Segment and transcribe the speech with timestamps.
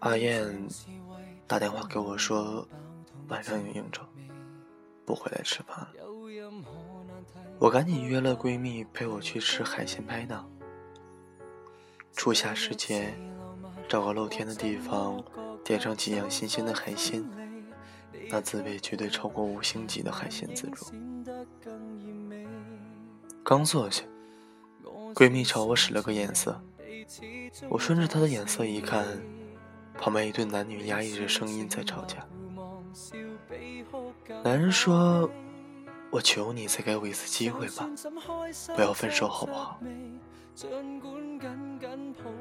[0.00, 0.68] 阿燕
[1.46, 2.66] 打电话给我说
[3.28, 4.02] 晚上有应酬，
[5.04, 5.88] 不回来吃饭了。
[7.58, 10.50] 我赶紧约了闺蜜陪我去吃海鲜拍档。
[12.12, 13.14] 初夏时节，
[13.88, 15.22] 找个露天的地方，
[15.64, 17.22] 点上几样新鲜的海鲜，
[18.28, 20.86] 那滋味绝对超过五星级的海鲜自助。
[23.44, 24.02] 刚坐下，
[25.14, 26.60] 闺蜜朝我使了个眼色，
[27.68, 29.06] 我顺着她的眼色一看。
[29.98, 32.26] 旁边一对男女压抑着声音在吵架。
[34.42, 35.30] 男人说
[36.10, 37.88] ：“我求你再给我一次机会吧，
[38.74, 39.80] 不要分手好不好？”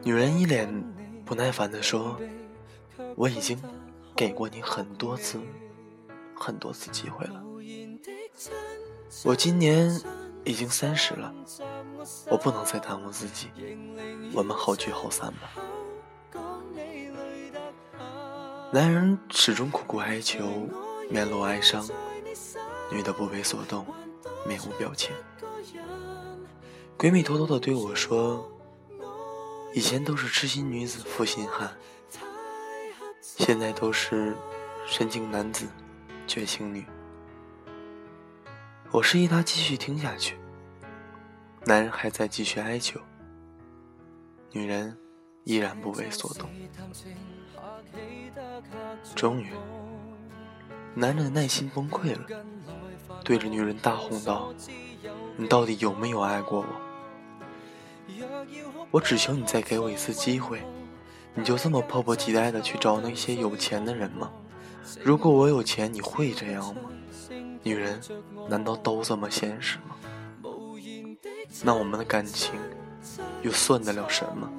[0.03, 0.67] 女人一脸
[1.25, 2.19] 不耐烦地说
[3.15, 3.61] ：“我已经
[4.15, 5.39] 给过你很多次、
[6.35, 7.43] 很多次机会了。
[9.23, 9.89] 我今年
[10.43, 11.33] 已经三十了，
[12.29, 13.49] 我不能再耽误自己，
[14.33, 15.51] 我们好聚好散吧。”
[18.71, 20.69] 男人始终苦苦哀求，
[21.09, 21.83] 面露哀伤；
[22.91, 23.83] 女的不为所动，
[24.47, 25.11] 面无表情。
[26.95, 28.47] 闺蜜偷偷的对我说
[29.73, 31.75] ：“以前都是痴心女子负心汉，
[33.21, 34.35] 现在都是
[34.85, 35.67] 深情男子
[36.27, 36.85] 绝情女。”
[38.91, 40.37] 我示意她继续听下去。
[41.65, 42.99] 男人还在继续哀求，
[44.51, 44.95] 女人
[45.43, 46.49] 依然不为所动。
[49.15, 49.51] 终于，
[50.95, 52.21] 男人的耐心崩溃了，
[53.23, 54.53] 对着女人大吼道
[55.37, 56.67] ：“你到底有没有爱过我？
[58.91, 60.61] 我只求你再给我一次机会，
[61.35, 64.31] 你就这么迫不及待的去找那些有钱的人吗？
[65.03, 66.81] 如果我有钱，你会这样吗？
[67.63, 68.01] 女人
[68.49, 69.95] 难道都这么现实吗？
[71.63, 72.59] 那我们的感情
[73.41, 74.49] 又算得了什么？”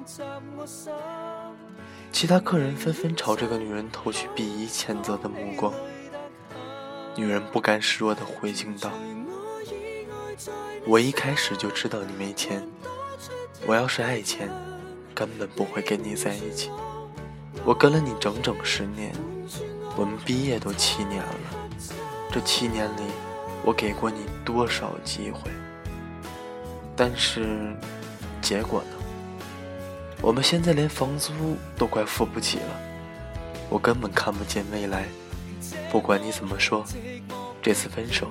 [2.11, 5.73] 其他客人纷纷朝这个女人投去鄙夷、谴责的目光。
[7.15, 8.91] 女人不甘示弱地回敬道
[10.87, 12.61] ：“我一开始就知道你没钱，
[13.65, 14.49] 我要是爱钱，
[15.13, 16.69] 根本不会跟你在一起。
[17.65, 19.13] 我跟了你整整十年，
[19.95, 21.35] 我们毕业都七年了，
[22.31, 23.03] 这七年里，
[23.63, 25.51] 我给过你多少机会？
[26.95, 27.75] 但是，
[28.41, 28.97] 结果呢？”
[30.21, 31.33] 我们现在连房租
[31.77, 32.79] 都快付不起了，
[33.69, 35.05] 我根本看不见未来。
[35.91, 36.85] 不管你怎么说，
[37.61, 38.27] 这次分手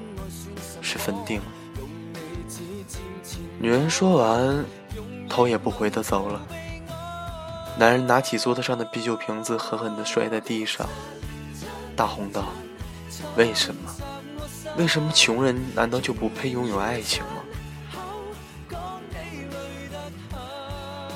[0.81, 1.47] 是分定了。
[3.59, 4.65] 女人说完，
[5.28, 6.41] 头也不回的走了。
[7.77, 10.87] 男人拿起桌子上的啤酒瓶子，狠狠地摔在地上，
[11.97, 12.47] 大吼道
[13.37, 13.91] ：“为什么？
[14.77, 17.40] 为什么穷人难道就不配拥有爱情吗？”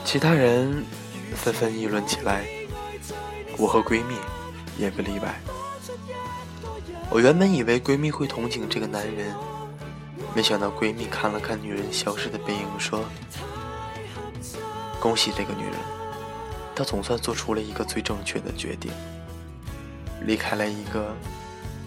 [0.04, 0.84] 其他人
[1.34, 2.44] 纷纷议论起来，
[3.59, 4.15] 我和闺蜜
[4.78, 5.41] 也不例外。
[7.10, 9.34] 我原本以为闺蜜会同情这个男人，
[10.34, 13.04] 没想到闺蜜看了看女人消失的背影，说
[15.00, 15.75] ：“恭喜这个女人，
[16.76, 18.93] 她总算做出了一个最正确的决定，
[20.22, 21.12] 离开了一个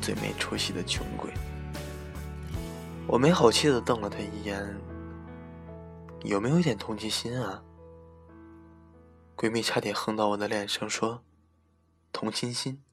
[0.02, 1.30] 最没出息的穷鬼。”
[3.08, 4.62] 我没好气的瞪了她一眼
[6.26, 7.62] ：“有没有一点同情心啊？”
[9.38, 11.24] 闺蜜差点哼到我的脸上，说
[12.12, 12.84] ：“同情心，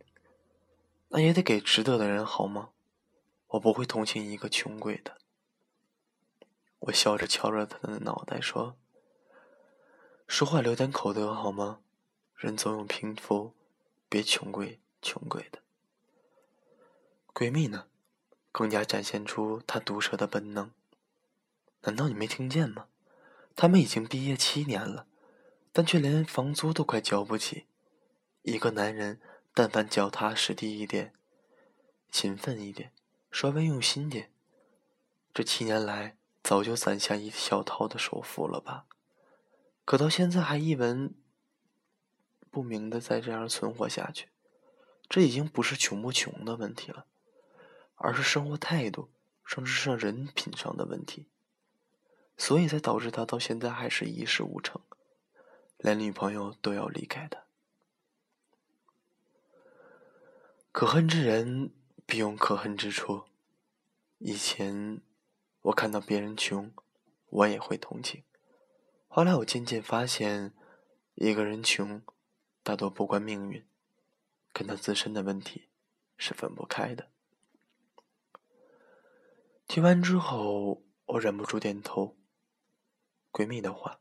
[1.08, 2.72] 那也得给值得的人好吗？
[3.46, 5.16] 我不会同情一个穷鬼的。”
[6.80, 8.76] 我笑着敲着她的脑袋说
[10.28, 11.80] ：“说话留点口德好吗？
[12.34, 13.54] 人总有贫富，
[14.10, 15.60] 别穷鬼穷鬼的。”
[17.32, 17.86] 闺蜜呢，
[18.52, 20.70] 更加展现出她毒舌的本能。
[21.84, 22.88] 难道你没听见吗？
[23.56, 25.06] 他们已经毕业七年了。
[25.76, 27.66] 但却连房租都快交不起。
[28.42, 29.20] 一个男人，
[29.52, 31.12] 但凡脚踏实地一点，
[32.12, 32.92] 勤奋一点，
[33.32, 34.30] 稍微用心点，
[35.34, 38.86] 这七年来早就攒下一小套的首付了吧？
[39.84, 41.12] 可到现在还一文
[42.52, 44.28] 不名的再这样存活下去，
[45.08, 47.06] 这已经不是穷不穷的问题了，
[47.96, 49.10] 而是生活态度，
[49.44, 51.26] 甚至是人品上的问题，
[52.36, 54.80] 所以才导致他到现在还是一事无成。
[55.78, 57.44] 连女朋友都要离开的，
[60.72, 61.72] 可恨之人
[62.06, 63.24] 必有可恨之处。
[64.18, 65.02] 以前
[65.62, 66.72] 我看到别人穷，
[67.28, 68.24] 我也会同情。
[69.08, 70.54] 后来我渐渐发现，
[71.14, 72.02] 一个人穷，
[72.62, 73.66] 大多不关命运，
[74.52, 75.68] 跟他自身的问题
[76.16, 77.10] 是分不开的。
[79.66, 82.16] 听完之后，我忍不住点头。
[83.30, 84.00] 闺蜜的话，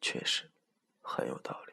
[0.00, 0.50] 确实。
[1.06, 1.72] 很有道理。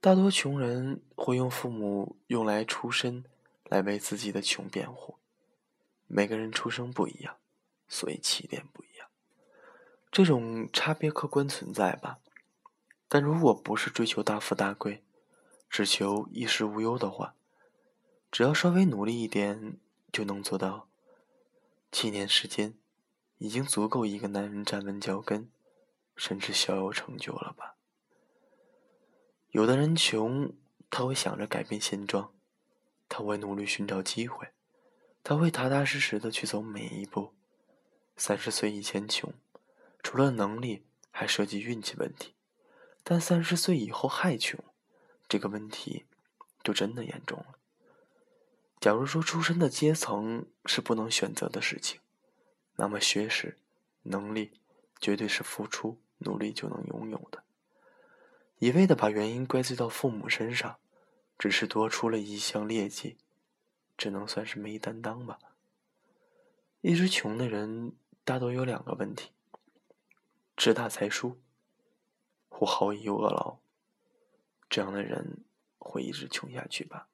[0.00, 3.24] 大多穷人会用父母用来出身
[3.68, 5.18] 来为自己的穷辩护。
[6.06, 7.36] 每个人出生不一样，
[7.88, 9.08] 所以起点不一样，
[10.10, 12.18] 这种差别客观存在吧。
[13.08, 15.04] 但如果不是追求大富大贵，
[15.68, 17.34] 只求衣食无忧的话，
[18.30, 19.78] 只要稍微努力一点，
[20.10, 20.88] 就能做到。
[21.90, 22.74] 七年时间，
[23.36, 25.50] 已经足够一个男人站稳脚跟，
[26.24, 27.74] 甚至小有成就了吧？
[29.50, 30.54] 有的人穷，
[30.88, 32.32] 他会想着改变现状，
[33.08, 34.46] 他会努力寻找机会，
[35.24, 37.34] 他会踏踏实实的去走每一步。
[38.16, 39.34] 三十岁以前穷，
[40.00, 42.34] 除了能力，还涉及运气问题。
[43.02, 44.62] 但三十岁以后还穷，
[45.28, 46.06] 这个问题
[46.62, 47.58] 就真的严重了。
[48.78, 52.00] 假如说出身的阶层是不能选择的事情，
[52.76, 53.58] 那么学识、
[54.04, 54.60] 能力
[55.00, 57.42] 绝对是付出努力就能拥有的。
[58.58, 60.78] 一味的把原因怪罪到父母身上，
[61.38, 63.18] 只是多出了一项劣迹，
[63.96, 65.38] 只能算是没担当吧。
[66.80, 67.92] 一直穷的人
[68.24, 69.30] 大多有两个问题：
[70.56, 71.40] 志大才疏。
[72.54, 73.56] 或好逸恶劳，
[74.70, 75.38] 这样的人
[75.78, 77.08] 会一直穷下去吧。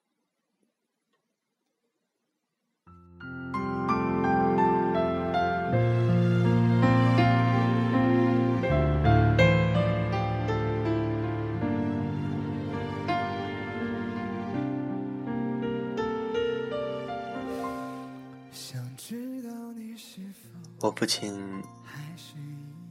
[20.81, 21.63] 我不禁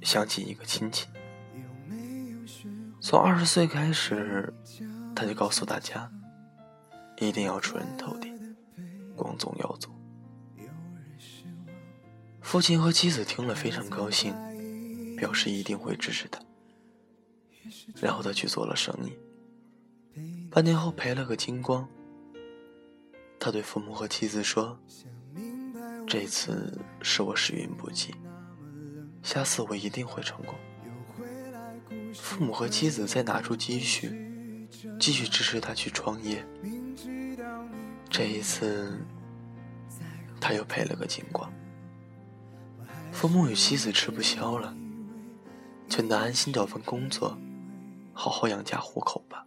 [0.02, 1.08] 想起一个亲戚。
[3.00, 4.54] 从二十岁开始，
[5.16, 6.12] 他就告诉大家，
[7.20, 8.32] 一定要出人头地，
[9.16, 9.90] 光宗耀祖。
[12.42, 14.34] 父亲和妻子听了非常高兴，
[15.16, 16.42] 表示一定会支持他。
[17.96, 19.14] 然后他去做了生意，
[20.50, 21.88] 半年后赔了个精光。
[23.40, 24.80] 他对父母和妻子说
[26.08, 28.16] ：“这次是我时运不济，
[29.22, 30.56] 下次我一定会成功。”
[32.16, 34.68] 父母和妻子再拿出积蓄，
[35.00, 36.44] 继续支持他去创业。
[38.10, 39.06] 这一次，
[40.40, 41.52] 他又赔了个精光。
[43.12, 44.74] 父母与妻子吃不消了，
[45.90, 47.38] 劝他安心找份工作，
[48.14, 49.46] 好好养家糊口吧。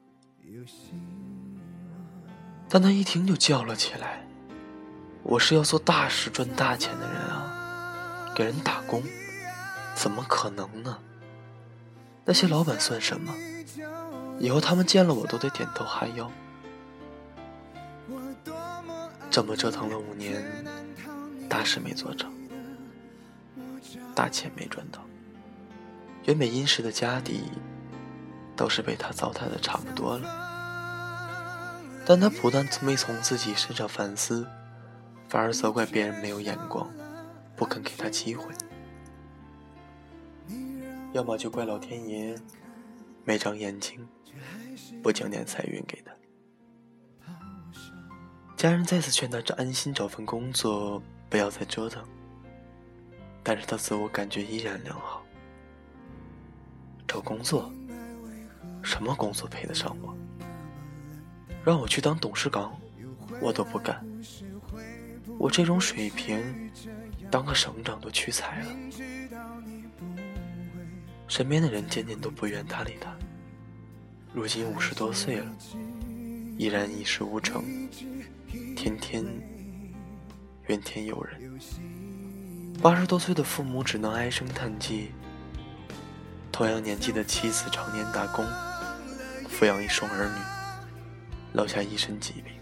[2.68, 4.24] 但他一听就叫了起来
[5.22, 9.02] ：“我是要做大事赚大钱的人啊，给人打工，
[9.94, 10.98] 怎么可能呢？”
[12.24, 13.34] 那些老板算什么？
[14.38, 16.30] 以后他们见了我都得点头哈腰。
[19.30, 20.42] 这么折腾了五年，
[21.48, 22.32] 大事没做成，
[24.14, 25.00] 大钱没赚到，
[26.24, 27.44] 原本殷实的家底，
[28.56, 30.28] 都是被他糟蹋的差不多了。
[32.04, 34.48] 但他不但没从自己身上反思，
[35.30, 36.90] 反而责怪别人没有眼光，
[37.54, 38.52] 不肯给他机会。
[41.12, 42.36] 要么就怪老天爷
[43.24, 44.04] 没长眼睛，
[45.00, 46.12] 不讲点财运给他。
[48.56, 52.04] 家人再次劝他安心找份工作，不要再折腾。
[53.44, 55.24] 但是他自我感觉依然良好。
[57.06, 57.72] 找工作，
[58.82, 60.12] 什么工作配得上我？
[61.64, 62.76] 让我去当董事长，
[63.40, 64.04] 我都不干。
[65.40, 66.70] 我这种水平，
[67.30, 68.66] 当个省长都屈才了。
[71.26, 73.16] 身边的人渐渐都不愿搭理他。
[74.34, 75.46] 如今五十多岁了，
[76.58, 77.64] 依然一事无成，
[78.76, 79.24] 天天
[80.66, 81.58] 怨天尤人。
[82.82, 85.10] 八十多岁的父母只能唉声叹气。
[86.52, 88.44] 同样年纪的妻子常年打工，
[89.48, 92.52] 抚养一双儿女，落下一身疾病。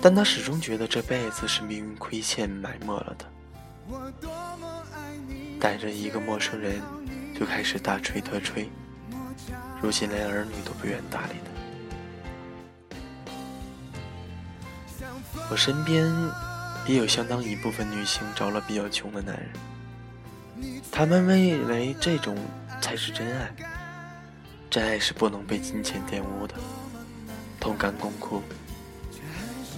[0.00, 3.26] 但他始终觉得这辈子是命运亏欠埋没了的。
[5.58, 6.80] 带着一个陌生人
[7.38, 8.68] 就开始大吹特吹，
[9.82, 11.50] 如今连儿女都不愿搭理他。
[15.50, 16.06] 我身边
[16.86, 19.48] 也有相当一部分女性找了比较穷的男人，
[20.90, 22.36] 他们认为这种
[22.80, 23.54] 才是真爱，
[24.68, 26.54] 真爱是不能被金钱玷污的，
[27.60, 28.42] 同甘共苦，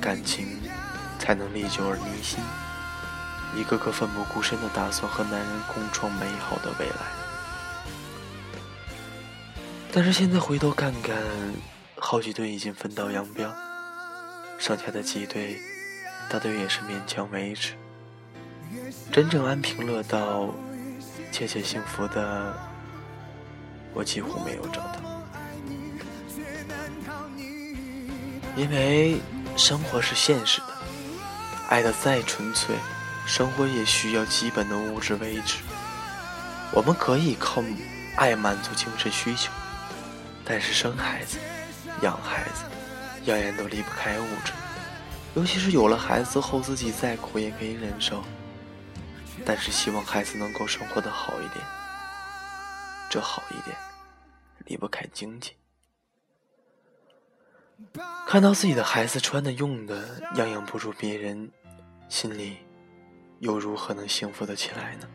[0.01, 0.47] 感情
[1.19, 2.41] 才能历久而弥新。
[3.57, 6.97] 一个个奋不顾身的打算和男人共创美好的未来，
[9.91, 11.17] 但是现在回头看看，
[11.97, 13.51] 好几对已经分道扬镳，
[14.59, 15.59] 剩下的几对，
[16.29, 17.73] 大多也是勉强维持。
[19.11, 20.55] 真正安贫乐道、
[21.33, 22.55] 切切幸福的，
[23.95, 25.01] 我几乎没有找到。
[28.55, 29.19] 因为
[29.59, 30.67] 生活是现实的，
[31.69, 32.77] 爱的再纯粹，
[33.27, 35.59] 生活也需要基本的物质维持。
[36.71, 37.61] 我们可以靠
[38.15, 39.51] 爱满足精神需求，
[40.45, 41.39] 但是生孩子、
[42.03, 42.63] 养孩子，
[43.25, 44.53] 样样都离不开物质。
[45.35, 48.23] 尤其是有了孩子后，自己再苦也可以忍受，
[49.45, 51.65] 但是希望孩子能够生活的好一点。
[53.11, 53.77] 这好一点，
[54.67, 55.58] 离不开经济。
[58.27, 61.51] 看到自己的孩子穿的、用的，样样不如别人，
[62.09, 62.59] 心里
[63.39, 65.09] 又如何能幸福的起来呢？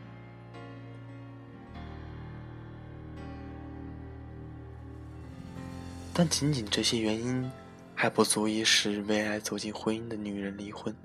[6.12, 7.50] 但仅仅这些原因，
[7.94, 10.96] 还不足以使为爱走进婚姻的女人离婚，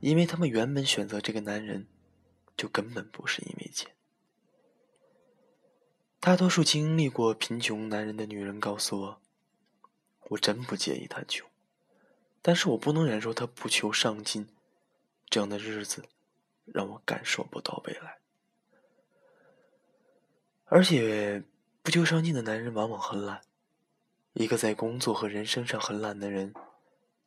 [0.00, 1.86] 因为他们原本选择这个男人，
[2.56, 3.90] 就根本不是因为钱。
[6.20, 9.20] 大多数经历过贫穷男人的女人告诉我。
[10.30, 11.48] 我真不介意他穷，
[12.40, 14.48] 但是我不能忍受他不求上进，
[15.28, 16.04] 这样的日子
[16.66, 18.18] 让我感受不到未来。
[20.66, 21.42] 而且，
[21.82, 23.42] 不求上进的男人往往很懒。
[24.34, 26.54] 一个在工作和人生上很懒的人，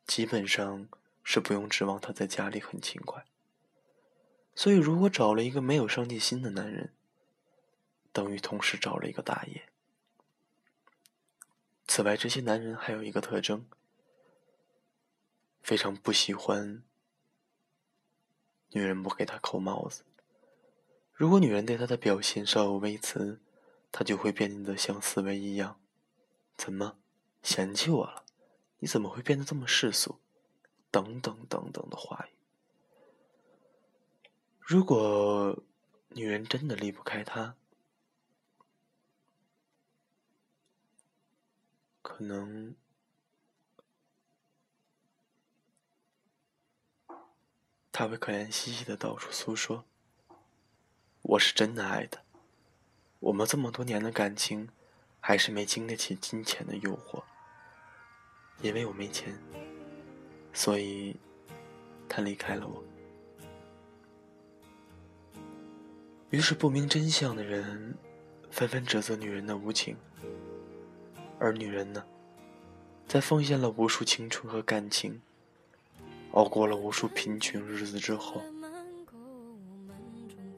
[0.06, 0.88] 基本上
[1.22, 3.26] 是不用指望他在家里很勤快。
[4.54, 6.94] 所以，如果找了一个没有上进心的男人，
[8.12, 9.68] 等于同时找了一个大爷。
[11.86, 13.66] 此外，这些男人还有一个特征，
[15.62, 16.82] 非常不喜欢
[18.70, 20.02] 女人不给他扣帽子。
[21.12, 23.40] 如果女人对他的表现稍有微词，
[23.92, 25.80] 他就会变得像思维一样
[26.56, 26.96] ：“怎么
[27.42, 28.24] 嫌弃我了？
[28.78, 30.18] 你怎么会变得这么世俗？”
[30.90, 32.34] 等等等等的话语。
[34.58, 35.62] 如果
[36.10, 37.56] 女人真的离不开他，
[42.04, 42.76] 可能
[47.90, 49.86] 他会可怜兮兮的到处诉说
[51.22, 52.20] ：“我是真的爱他，
[53.20, 54.68] 我们这么多年的感情，
[55.18, 57.24] 还是没经得起金钱的诱惑。
[58.60, 59.34] 因为我没钱，
[60.52, 61.16] 所以
[62.06, 62.84] 他离开了我。”
[66.28, 67.96] 于是不明真相的人
[68.50, 69.96] 纷纷指责女人的无情。
[71.38, 72.02] 而女人呢，
[73.06, 75.20] 在奉献了无数青春和感情，
[76.30, 78.40] 熬过了无数贫穷日子之后，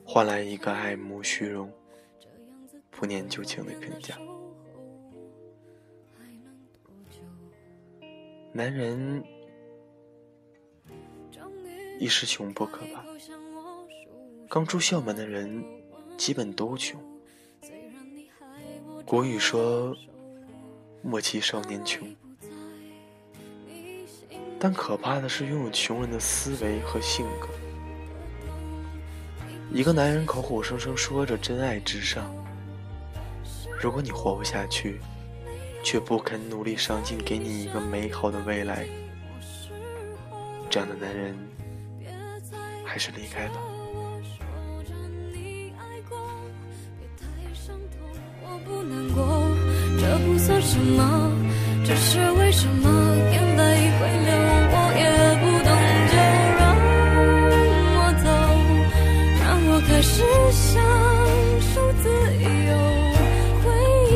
[0.05, 1.73] 换来一个爱慕虚荣、
[2.91, 4.17] 不念旧情的评价。
[8.53, 9.25] 男人
[11.99, 13.05] 一时穷不可怕，
[14.49, 15.65] 刚出校门的人
[16.17, 17.01] 基本都穷。
[19.05, 19.97] 古语说。
[21.09, 22.05] 莫欺少年穷，
[24.59, 27.47] 但可怕的是拥有穷人的思维和性格。
[29.73, 32.35] 一个男人口口声声说着真爱至上，
[33.81, 35.01] 如果你活不下去，
[35.85, 38.85] 却不肯努力上进，给你一个美好的未来，
[40.69, 41.39] 这样的男人
[42.85, 43.55] 还是离开吧。
[50.67, 51.31] 什么，
[51.85, 52.91] 只是为什么
[53.31, 53.63] 眼泪
[53.99, 54.35] 会流，
[54.73, 55.05] 我也
[55.39, 55.71] 不懂。
[56.11, 56.15] 就
[56.59, 56.63] 让
[57.95, 58.27] 我走，
[59.41, 60.15] 让我开始
[60.51, 60.83] 享
[61.73, 62.05] 受自
[62.43, 62.71] 由。
[63.63, 63.65] 回
[64.11, 64.13] 忆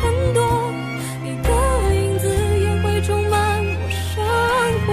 [0.00, 0.40] 很多，
[1.22, 1.48] 你的
[1.94, 2.24] 影子
[2.58, 3.38] 也会充满
[3.76, 4.02] 我生
[4.86, 4.88] 活。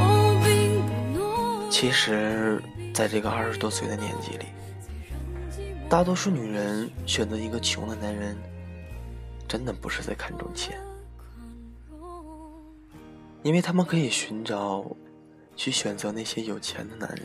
[0.42, 0.48] 并
[0.80, 1.20] 不懦
[1.60, 1.68] 弱。
[1.70, 2.58] 其实，
[2.94, 4.46] 在这个二十多岁的年纪里。
[5.88, 8.36] 大多数女人选择一个穷的男人，
[9.46, 10.76] 真的不是在看重钱，
[13.44, 14.84] 因为他们可以寻找，
[15.54, 17.22] 去选择那些有钱的男人，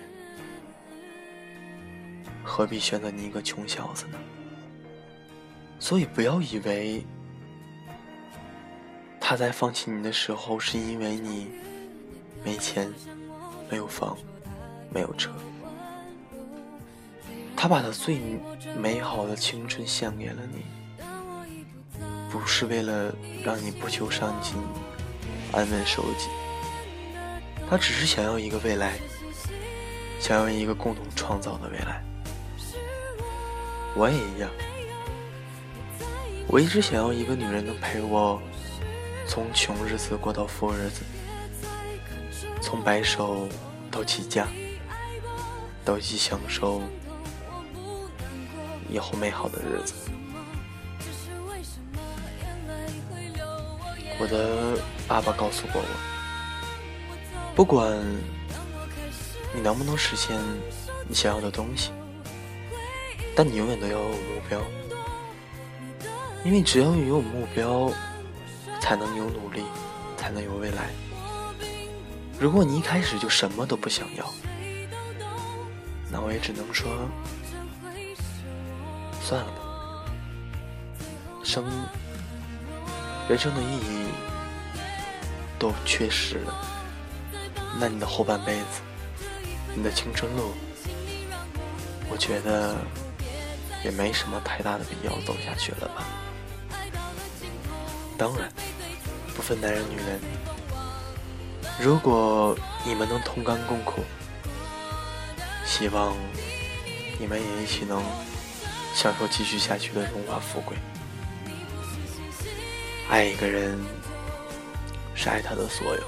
[2.44, 4.18] 何必选择你一个穷小子呢？
[5.80, 7.04] 所以不要以为
[9.20, 11.50] 他在放弃你的时候是因为你
[12.44, 12.94] 没钱、
[13.72, 14.16] 没有房、
[14.94, 15.32] 没有车。
[17.56, 18.20] 他把他最
[18.76, 20.66] 美好的青春献给了你，
[22.32, 24.56] 不是为了让你不求上进、
[25.52, 26.28] 安稳守己，
[27.70, 28.98] 他只是想要一个未来，
[30.20, 32.04] 想要一个共同创造的未来。
[33.96, 34.50] 我也一样，
[36.48, 38.42] 我一直想要一个女人能陪我
[39.28, 41.04] 从穷日子过到富日子，
[42.60, 43.48] 从白手
[43.92, 44.48] 到起家，
[45.86, 46.82] 到一起享受。
[48.92, 49.94] 以后美好的日子，
[54.20, 55.88] 我的爸爸告诉过我，
[57.56, 57.98] 不管
[59.56, 60.38] 你能不能实现
[61.08, 61.92] 你想要的东西，
[63.34, 64.62] 但你永远都要有目标，
[66.44, 67.90] 因为只要有目标，
[68.82, 69.64] 才能有努力，
[70.18, 70.90] 才能有未来。
[72.38, 74.30] 如果你一开始就什么都不想要，
[76.12, 76.92] 那我也只能说，
[79.22, 79.54] 算了吧。
[81.44, 81.66] 生
[83.30, 84.08] 人生的意义
[85.58, 86.54] 都缺失了，
[87.80, 88.82] 那你的后半辈子，
[89.76, 90.54] 你的青春路，
[92.10, 92.76] 我觉得
[93.84, 96.06] 也没什么太大的必要走下去了吧。
[98.18, 98.52] 当然，
[99.36, 100.20] 不分男人女人，
[101.80, 104.04] 如果你们能同甘共苦，
[105.66, 106.16] 希望
[107.20, 108.04] 你们也一起能
[108.94, 110.78] 享受继续下去的荣华富贵。
[113.10, 113.78] 爱一个人
[115.14, 116.04] 是爱他的所有。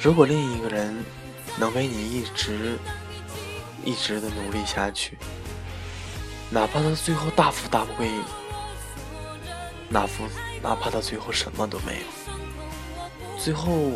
[0.00, 1.04] 如果另一个人
[1.56, 2.78] 能为你一直
[3.84, 5.16] 一直的努力下去，
[6.50, 8.10] 哪怕他最后大富大贵，
[9.88, 10.24] 哪富
[10.62, 13.92] 哪怕他最后什么都没有，最后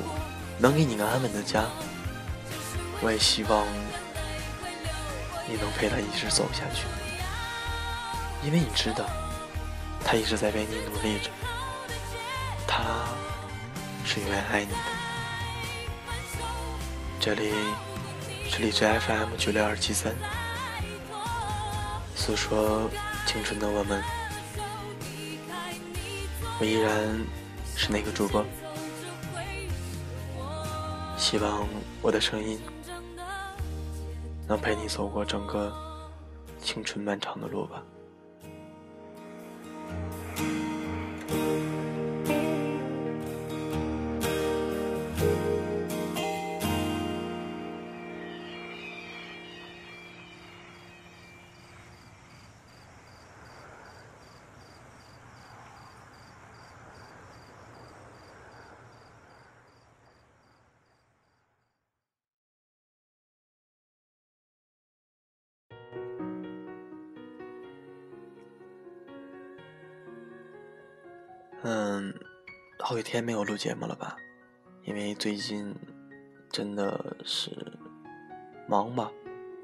[0.58, 1.64] 能给你个安稳的家，
[3.00, 3.66] 我也希望
[5.48, 6.84] 你能陪他一直走下去，
[8.43, 9.05] 因为你知道，
[10.05, 11.31] 他一直在为你努力着。
[12.66, 12.85] 他
[14.05, 14.76] 是永远爱你的。
[17.19, 17.52] 这里
[18.49, 20.14] 是荔枝 FM 九六二七三，
[22.14, 22.88] 诉说
[23.26, 24.02] 青春的我们，
[26.61, 26.92] 我依然
[27.75, 28.44] 是那个主播。
[31.16, 31.66] 希望
[32.01, 32.61] 我的声音
[34.46, 35.75] 能陪你走过整个
[36.62, 37.83] 青春漫长的路吧。
[71.96, 72.14] 嗯，
[72.78, 74.14] 好几天没有录节目了吧？
[74.85, 75.74] 因为最近
[76.50, 77.50] 真的是
[78.68, 79.11] 忙吧，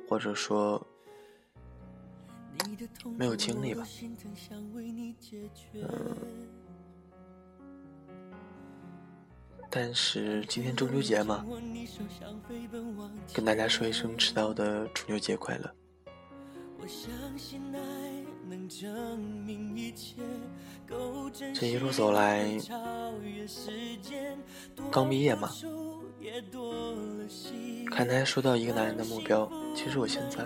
[0.09, 0.81] 或者说
[3.19, 3.87] 没有精力吧。
[5.75, 6.17] 嗯，
[9.69, 11.45] 但是今天中秋节嘛，
[13.35, 15.71] 跟大家说一声迟到的中秋节快乐。
[16.79, 18.22] 我相信爱
[21.55, 22.47] 这一路走来，
[24.91, 25.51] 刚毕业嘛。
[27.95, 30.43] 刚才说到一个男人的目标，其实我现在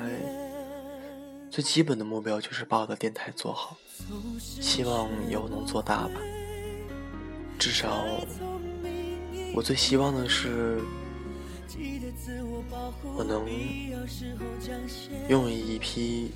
[1.50, 3.76] 最基本的目标就是把我的电台做好，
[4.38, 6.20] 希望以后能做大吧。
[7.58, 8.04] 至少，
[9.54, 10.80] 我最希望的是，
[13.16, 13.46] 我能
[15.28, 16.32] 拥有一批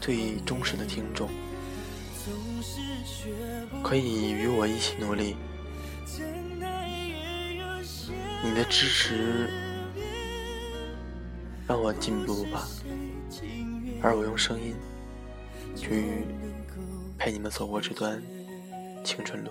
[0.00, 1.28] 最忠实的听众。
[3.82, 5.36] 可以与我一起努力，
[8.42, 9.50] 你的支持
[11.66, 12.68] 让我进步吧，
[14.02, 14.74] 而我用声音
[15.76, 16.24] 去
[17.18, 18.22] 陪你们走过这段
[19.02, 19.50] 青春路。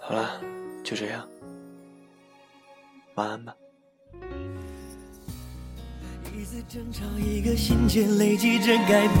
[0.00, 0.40] 好了，
[0.82, 1.28] 就这样，
[3.20, 3.54] 晚安吧。
[6.34, 9.20] 一次争吵，一个心结，累积着改变。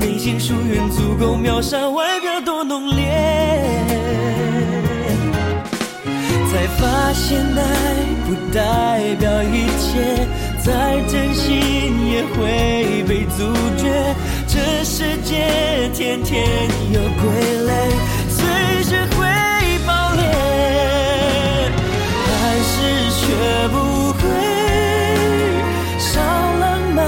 [0.00, 3.06] 内心疏远足够秒杀外表多浓烈，
[6.50, 7.62] 才发现爱
[8.26, 10.26] 不代表一切，
[10.64, 14.16] 再真心也会被阻绝。
[14.48, 16.44] 这世界天天
[16.92, 17.22] 有傀
[17.68, 17.70] 儡，
[18.92, 19.24] 随时会
[19.86, 20.22] 爆裂，
[22.28, 22.74] 还是
[23.10, 23.24] 学
[23.68, 23.74] 不
[24.12, 24.20] 会
[25.98, 26.20] 少
[26.60, 26.62] 浪
[26.94, 27.00] 漫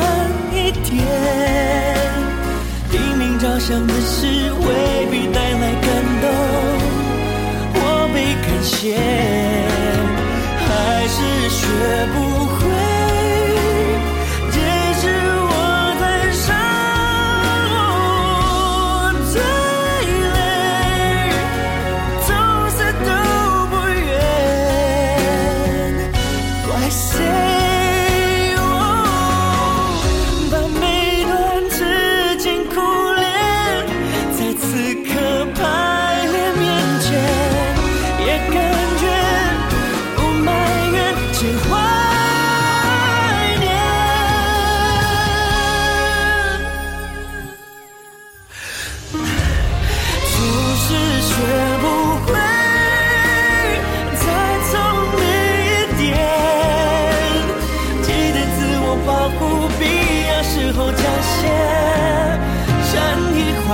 [0.51, 0.97] 一点？
[2.91, 3.61] 拼命着。
[3.61, 4.27] 想的事
[4.61, 4.67] 未
[5.11, 5.87] 必带来感
[6.23, 6.27] 动，
[7.75, 7.79] 我
[8.15, 8.97] 被感谢，
[10.65, 10.67] 还
[11.07, 11.17] 是
[11.51, 11.61] 学
[12.15, 12.17] 不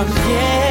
[0.09, 0.70] yeah